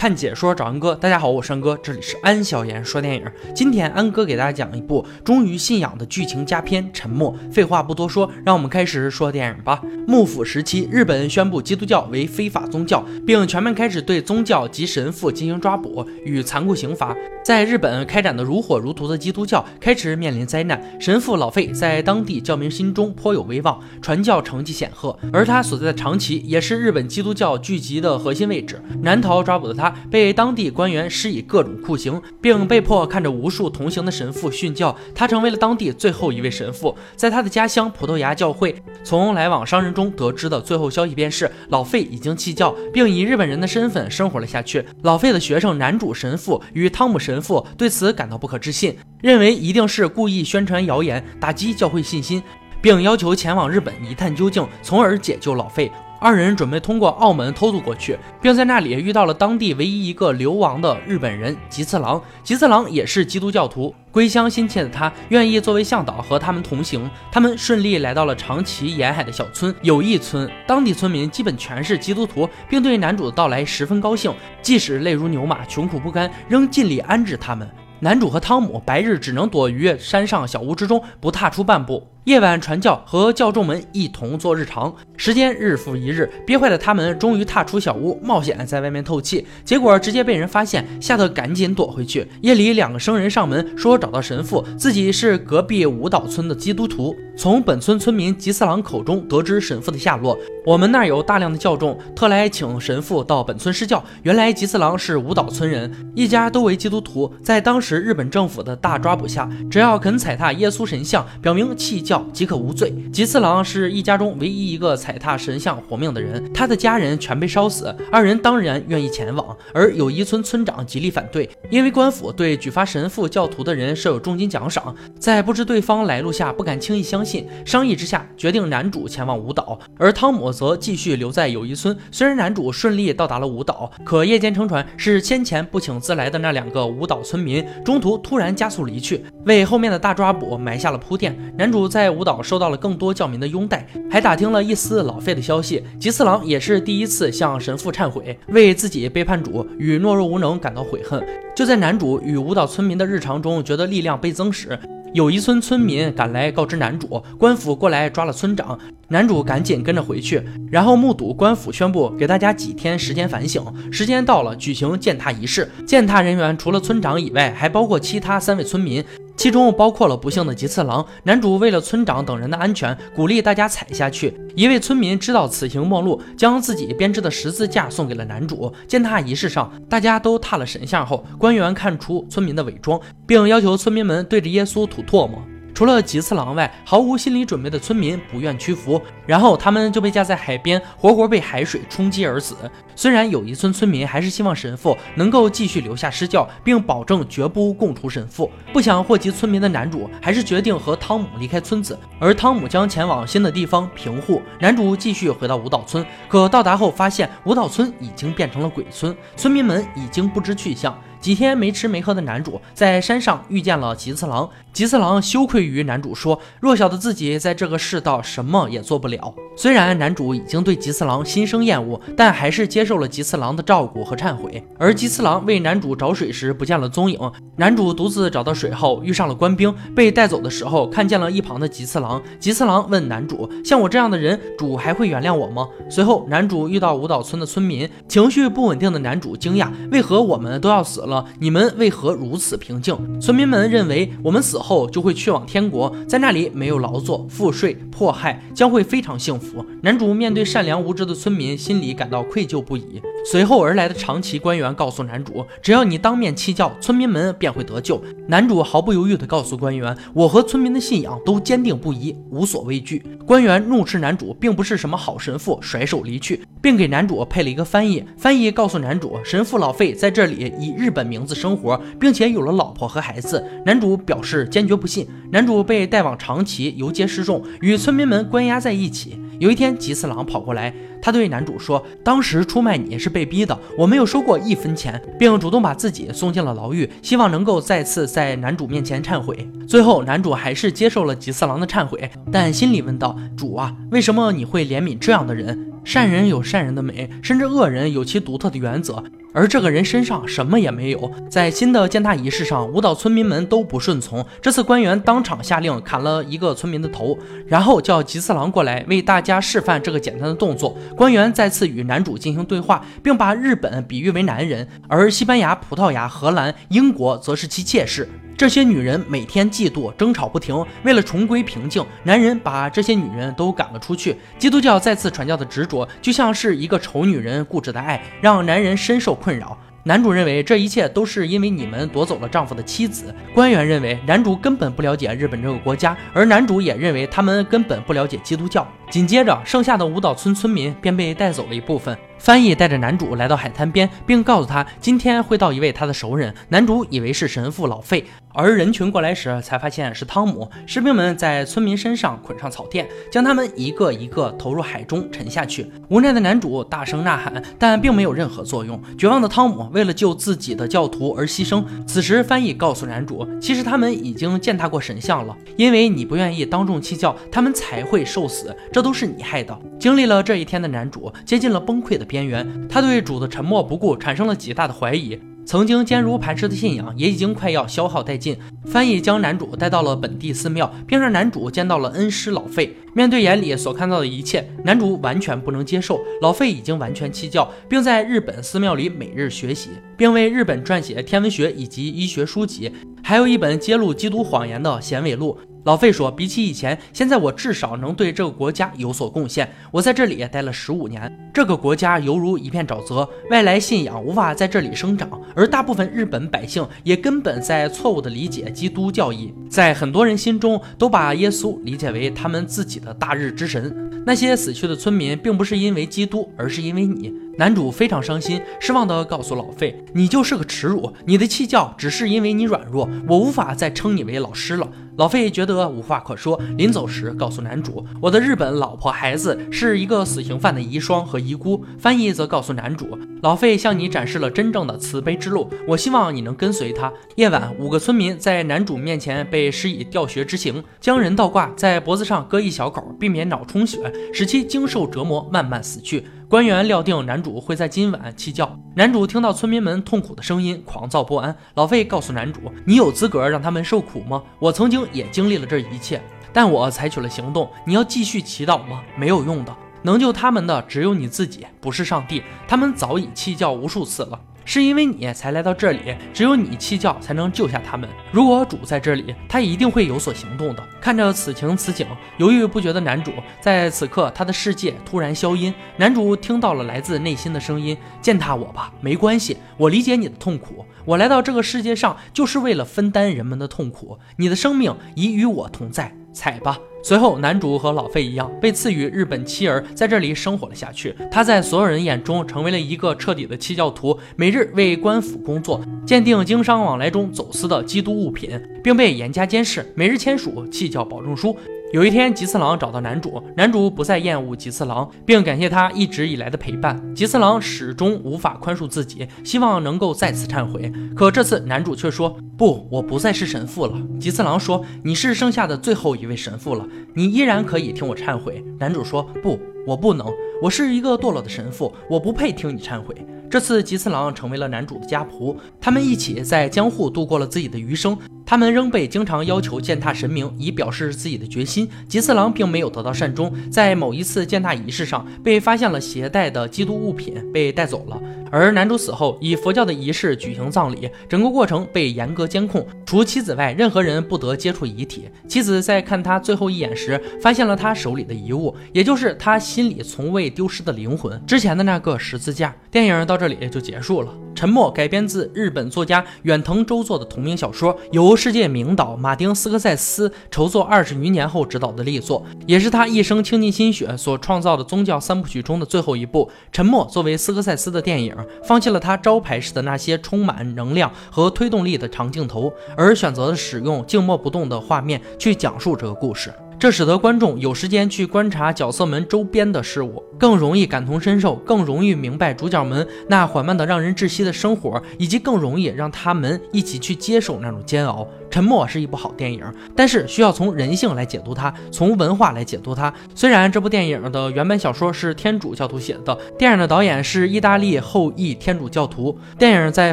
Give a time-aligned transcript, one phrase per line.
[0.00, 3.22] 看解说找安哥，大家好，我是安哥，这里是安小言说电影。
[3.54, 7.34] 今天安哥给大家讲一部忠于信仰的剧情佳片《沉默》。
[7.52, 9.82] 废话不多说，让我们开始说电影吧。
[10.08, 17.14] 幕府时期，日本宣布基督教为非法宗教，并全面开始对宗教及神父进行抓捕与残酷刑罚。
[17.44, 28.80] 在日本开展的如火如荼的基督教开始面临灾难，神父老费在当地教民心中颇有威望，传教成绩显赫，而他所在的长崎也是日本基督教聚集的核心位置。
[29.02, 29.89] 难逃抓捕的他。
[30.10, 34.96] 被当地官员施以各种酷刑，并被迫看着无数同行的神父训教。
[35.14, 36.96] 他成为了当地最后一位神父。
[37.16, 44.84] 在他的家乡葡萄牙教会，从来往商人中得知的最后消息便是老费已经弃教，并以日本人的身份生活了下去。
[45.02, 52.42] 老费的学生男主神父与汤姆神父对此感到不可置信，认为一定是故意宣传谣言，打击教会信心，
[52.80, 55.90] 并要求前往日本一探究竟，从而解救老费。
[56.22, 62.22] 二人准备通过澳门偷渡过去，并在那里遇到了当地唯一一个流亡的日本人吉次郎。
[62.44, 67.10] 吉次郎也是基督教徒，归乡心切的他愿意作为向导和他们同行。
[67.32, 77.66] 他们顺利来到了长崎沿海的小村友谊村，当地村民基本全是基督徒，并对男主的到来十分高兴，即使泪如牛马、穷苦不堪，仍尽力安置他们。
[78.02, 82.06] 男主和汤姆白日只能躲于山上小屋之中，不踏出半步。
[82.24, 92.28] 夜晚传教和教众们一同做日常，时间日复一日，憋坏的他们终于踏出小屋，冒险在外面透气，结果直接被人发现，吓得赶紧躲回去。
[92.42, 100.38] 夜里，两个生人上门说找到神父，自己是隔壁舞蹈村的基督徒，从本村村民吉次郎口中得知神父的下落。
[100.66, 104.04] 我们那儿有大量的教众，特来请神父到本村施教。
[104.24, 112.20] 原来吉次郎是舞蹈村人，一家都为基督徒，在当时日本政府的大抓捕下，只要肯踩踏耶稣神像，表明弃教。
[112.32, 112.94] 即可无罪。
[113.12, 117.94] 吉次郎是一家中唯一一个踩踏神像活命的人，他的家人全被烧死。
[118.10, 127.46] 二人当然愿意前往，而友谊村村长极力反对，因为官府对举发神父教徒的人设有重金奖赏，在不知对方来路下不敢轻易相信。
[127.64, 131.96] 商议之下，决定男主前往舞蹈，而汤姆则继续留在友谊村。
[132.10, 141.38] 虽然男主顺利到达了舞蹈，可夜间乘船是先前不请自来的那两个舞蹈村民，中途突然加速离去，为后面的大抓捕埋下了铺垫。
[141.56, 141.99] 男主在。
[142.00, 145.84] 在舞蹈受到了更多教民的拥戴，还打听了一丝老费的消息。
[145.98, 151.22] 吉次郎也是第一次向神父忏悔，为自己背叛主与懦弱无能感到悔恨。
[151.54, 154.78] 就在男主与舞蹈村民的日常中，觉得力量倍增时，
[155.12, 158.78] 有一村村民赶来告知男主，官府过来抓了村长。
[159.08, 160.40] 男主赶紧跟着回去，
[160.70, 163.62] 然后目睹官府宣布给大家几天时间反省。
[163.90, 165.68] 时间到了，举行践踏仪式。
[165.84, 169.04] 践踏人员除了村长以外，还包括其他三位村民。
[169.40, 171.02] 其中包括了不幸的吉次郎。
[171.22, 174.38] 男主为了村长等人的安全，鼓励大家踩下去。
[174.54, 178.70] 一位村民知道此行末路，将自己编织的十字架送给了男主。
[178.86, 185.42] 践踏仪式上，大家都踏了神像后，官员看出村民的伪装，并要求村民们对着耶稣吐唾沫。
[185.72, 192.54] 除了吉次郎外，毫无心理准备的村民不愿屈服，然后他们就被架在海边，活活被海水冲击而死。
[193.00, 204.42] 虽然有一村村民还是希望神父能够继续留下施教，并保证绝不供出神父，不想祸及村民的男主还是决定和汤姆离开村子，而汤姆将前往新的地方平户。
[204.60, 210.94] 男主继续回到舞蹈村，可到达后发现舞蹈村已经变成了鬼村，村民们已经不知去向。
[211.20, 224.60] 几天没吃没喝的男主在山上遇见了吉次郎，吉次郎羞愧于男主说：“弱小的自己在这个世道什么也做不了。”虽然男主已经对吉次郎心生厌恶，但还是接受受了吉次郎的照顾和忏悔。
[224.76, 227.16] 而吉次郎为男主找水时不见了踪影，
[227.54, 232.20] 男主独自找到水后遇上了官兵，被带走的时候看见了一旁的吉次郎。
[232.40, 241.24] 吉次郎问男主：“像我这样的人，主还会原谅我吗？”随后，男主遇到舞蹈村的村民，情绪不稳定的男主惊讶：“为何我们都要死了？
[241.38, 249.64] 你们为何如此平静？”村民们认为我们死后就会去往天国，在那里没有劳作、赋税、迫害，将会非常幸福。
[249.82, 253.02] 男主面对善良无知的村民，心里感到愧疚不已。
[253.28, 258.00] 随后而来的长崎官员告诉男主，只要你当面弃教，村民们便会得救。
[258.28, 263.04] 男主毫不犹豫地告诉官员，我和村民的信仰都坚定不移，无所畏惧。
[263.26, 268.04] 官员怒斥男主并不是什么好神父，甩手离去，并给男主配了一个翻译。
[268.16, 273.44] 翻译告诉男主，神父老费在这里以日本名字生活，并且有了老婆和孩子。
[273.66, 275.08] 男主表示坚决不信。
[275.32, 279.18] 男主被带往长崎游街示众，与村民们关押在一起。
[279.40, 280.70] 有一天，吉次郎跑过来，
[281.00, 299.02] 他对男主说：“当时出卖你是被逼的，我没有收过一分钱，并主动把自己送进了牢狱，希望能够再次在男主面前忏悔。”最后，男主还是接受了吉次郎的忏悔，但心里问道：“主啊，为什么你会怜悯这样的人？”善人有善人的美，甚至恶人有其独特的原则。
[299.32, 301.10] 而这个人身上什么也没有。
[301.30, 304.24] 在新的践踏仪式上，舞蹈村民们都不顺从。
[304.40, 310.76] 这次官员当场下令砍了一个村民的头，然后叫吉次郎过来为大家示范这个简单的动作。
[310.96, 318.08] 官员再次与男主进行对话，并把日本比喻为男人，而西班牙、葡萄牙、荷兰、英国则是其妾室。
[318.36, 324.16] 这些女人每天嫉妒争吵不停，为了重归平静，男人把这些女人都赶了出去。
[324.38, 329.56] 基督教再次传教的执着，就像是一个丑女人固执的爱，让男人深受困扰。
[329.82, 333.14] 男主认为这一切都是因为你们夺走了丈夫的妻子。
[333.34, 338.66] 官员认为男主根本不了解日本这个国家，而男主也认为他们根本不了解基督教。
[338.90, 341.96] 紧接着，剩下的五岛村村民便被带走了一部分。
[342.20, 346.32] 翻译带着男主来到海滩边，并告诉他今天会到一位他的熟人。
[346.50, 350.48] 男主以为是神父老费，而人群过来时才发现是汤姆。
[350.66, 355.72] 士兵们在村民身上捆上草垫，将他们一个一个投入海中沉下去。
[355.88, 358.78] 无奈的男主大声呐喊，但并没有任何作用。
[358.98, 361.64] 绝望的汤姆为了救自己的教徒而牺牲。
[361.86, 368.54] 此时，翻译告诉男主，其实他们已经践踏过神像了，因为你不愿意当众弃教，他们才会受死。
[368.70, 369.58] 这都是你害的。
[369.78, 375.16] 经历了这一天的男主接近了崩溃的边缘，他对主的沉默不顾产生了极大的怀疑，
[375.46, 378.36] 曾经坚如磐石的信仰也已经快要消耗殆尽。
[378.66, 382.76] 翻译将男主带到了本地寺庙，并让男主见到了恩师老费。
[382.94, 386.00] 面对眼里所看到的一切，男主完全不能接受。
[386.20, 392.72] 老费已经完全弃教，并在日本寺庙里每日学习，并为日本撰写天文学以及医学书籍，
[393.04, 395.38] 还有一本揭露基督谎言的显伟录。
[395.64, 399.50] 老费说：“比起以前，现在我至少能对这个国家有所贡献。
[399.70, 413.90] 我在这里待了十五年，这个国家犹如一片沼泽，外来信仰无法在这里生长，而大部分日本百姓也根本在错误地理解基督教义，在很多人心中都把耶稣理解为他们自己的大日之神。
[414.06, 443.78] 那些死去的村民并不是因为基督，而是因为你。”男主非常伤心，失望地告诉老费：“你就是个耻辱，你的弃教只是因为你软弱，我无法再称你为老师了。”老费觉得无话可说，临走时告诉男主：“我的日本老婆孩子是一个死刑犯的遗孀和遗孤。”翻译则告诉男主：“老费向你展示了真正的慈悲之路，我希望你能跟随他。”夜晚，五个村民在男主面前被施以吊血之刑，将人倒挂在脖子上割一小口，避免脑充血，
[444.12, 446.04] 使其经受折磨慢慢死去。
[446.30, 448.56] 官员料定男主会在今晚弃教。
[448.76, 451.36] 男主听到村民们痛苦的声音，狂躁不安。
[451.56, 454.22] 老费告诉男主：“你有资格让他们受苦吗？
[454.38, 456.00] 我曾经也经历了这一切，
[456.32, 457.50] 但我采取了行动。
[457.66, 458.80] 你要继续祈祷吗？
[458.96, 462.22] 没有用的，能救他们的只有你自己，不是上帝。
[462.46, 467.88] 他们早已弃教无数次了。”是因为你才来到这里，只有你弃教才能救下他们。
[468.10, 470.62] 如果主在这里，他一定会有所行动的。
[470.80, 471.86] 看着此情此景，
[472.18, 475.52] 犹豫不决的男主，在此刻他的世界突然消音。
[475.76, 480.64] 男主听到了来自内心的声音：“践踏我吧，没关系，我理解你的痛苦。
[480.84, 483.98] 我来到这个世界上就是为了分担人们的痛苦。
[484.16, 490.94] 你的生命已与我同在，踩吧。”随后，男主和老费一样，被赐予日本妻儿，在这里生活了下去。
[491.10, 501.36] 他在所有人眼中成为了一个彻底的弃教徒，每日为官府工作，鉴定经商往来中走私的基督物品，并被严加监视，每日签署弃教保证书。
[501.72, 506.92] 有一天，吉次郎找到男主，男主不再厌恶吉次郎，并感谢他一直以来的陪伴。
[506.96, 510.72] 吉次郎始终无法宽恕自己，希望能够再次忏悔。
[510.96, 520.04] 可这次，男主却说：“不，我不再是神父了。”吉次郎说：“你是剩下的最后一位神父了，你依然可以听我忏悔。”男主说：“不，我不能，
[520.42, 522.96] 我是一个堕落的神父，我不配听你忏悔。”
[523.30, 527.96] 这次吉次郎成为了男主的家仆，他们一起在江户度过了自己的余生。
[528.30, 531.68] 他们仍被经常要求践踏神明，以表示自己的决心。
[531.88, 538.00] 吉次郎并没有得到善终，在某一次践踏仪式上被发现了携带的基督物品，被带走了。
[538.30, 545.08] 而男主死后，以佛教的仪式举行葬礼，整个过程被严格监控，除妻子外，任何人不得接触遗体。
[545.26, 552.54] 妻子在看他最后一眼时，发现了他手里的遗物，也就是他心里从未丢失的灵魂——之前的那个十字架。
[552.70, 554.12] 电影到这里就结束了。
[554.40, 566.26] 《沉默》改编自日本作家远藤周作的同名小说，由世界名导马丁斯科塞斯筹作二十余年后执导的力作，也是他一生倾尽心血所创造的宗教三部曲中的最后一部。
[566.52, 576.30] 《沉默》作为斯科塞斯的电影，放弃了他招牌式的那些充满能量和推动力的长镜头，而选择了使用静默不动的画面去讲述这个故事。
[576.60, 588.06] 这使得观众有时间去观察角色们周边的事物，更容易感同身受，更容易明白主角们那缓慢的让人窒息的生活，以及更容易让他们一起去接受那种煎熬。
[588.28, 589.42] 沉默是一部好电影，
[589.74, 592.92] 但是需要从人性来解读它，从文化来解读它。
[593.12, 599.92] 虽然这部电影的原版小说是天主教徒写的，电影的导演是意大利后裔天主教徒，电影在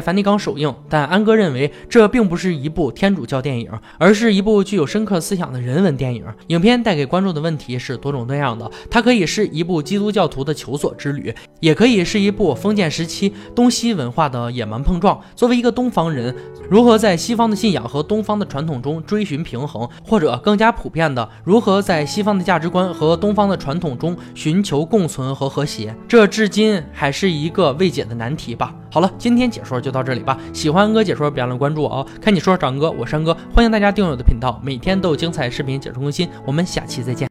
[0.00, 6.24] 梵蒂冈首映，但安哥认为这并不是一部天主教电影，而是一部具有深刻思想的人文电影。
[6.58, 15.20] 影片带给观众的问题是多种多样的，它可以是一部基督教徒的求索之旅，也可以是一部封建时期东西文化的野蛮碰撞。
[15.36, 16.34] 作为一个东方人，
[16.68, 28.74] 如何在西方的信仰和东方的传统中追寻平衡，或者更加普遍的，如何在西方的价值观和东方的传统中寻求共存和和谐，这至今还是一个未解的难题吧。
[28.90, 30.38] 好了，今天解说就到这里吧。
[30.52, 32.06] 喜欢安哥解说，别忘了关注我哦。
[32.20, 36.28] 看你说，长哥，我是安哥，欢迎大家订阅我的频道，每天都有精彩视频解说更新。
[36.44, 37.26] 我们下期再见。